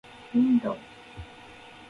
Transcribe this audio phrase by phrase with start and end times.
[0.41, 0.79] window